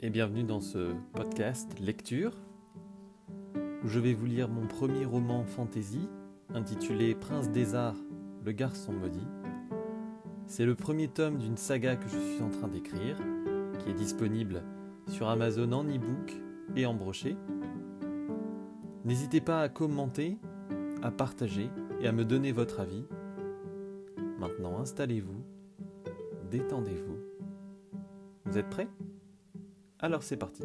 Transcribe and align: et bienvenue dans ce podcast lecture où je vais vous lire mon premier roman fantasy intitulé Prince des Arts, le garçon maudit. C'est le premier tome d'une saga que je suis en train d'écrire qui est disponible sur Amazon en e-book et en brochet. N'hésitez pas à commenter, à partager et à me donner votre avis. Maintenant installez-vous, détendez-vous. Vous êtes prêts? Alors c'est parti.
et 0.00 0.10
bienvenue 0.10 0.42
dans 0.42 0.60
ce 0.60 0.92
podcast 1.12 1.78
lecture 1.78 2.32
où 3.54 3.86
je 3.86 4.00
vais 4.00 4.12
vous 4.12 4.26
lire 4.26 4.48
mon 4.48 4.66
premier 4.66 5.04
roman 5.04 5.44
fantasy 5.44 6.08
intitulé 6.52 7.14
Prince 7.14 7.48
des 7.50 7.76
Arts, 7.76 8.02
le 8.44 8.50
garçon 8.50 8.92
maudit. 8.92 9.26
C'est 10.48 10.66
le 10.66 10.74
premier 10.74 11.06
tome 11.06 11.38
d'une 11.38 11.56
saga 11.56 11.94
que 11.94 12.08
je 12.08 12.18
suis 12.18 12.42
en 12.42 12.50
train 12.50 12.66
d'écrire 12.66 13.16
qui 13.78 13.90
est 13.90 13.94
disponible 13.94 14.64
sur 15.06 15.28
Amazon 15.28 15.70
en 15.70 15.84
e-book 15.84 16.32
et 16.74 16.84
en 16.84 16.94
brochet. 16.94 17.36
N'hésitez 19.04 19.40
pas 19.40 19.62
à 19.62 19.68
commenter, 19.68 20.38
à 21.02 21.12
partager 21.12 21.70
et 22.00 22.08
à 22.08 22.12
me 22.12 22.24
donner 22.24 22.50
votre 22.50 22.80
avis. 22.80 23.04
Maintenant 24.40 24.80
installez-vous, 24.80 25.44
détendez-vous. 26.50 27.31
Vous 28.52 28.58
êtes 28.58 28.68
prêts? 28.68 28.88
Alors 29.98 30.22
c'est 30.22 30.36
parti. 30.36 30.62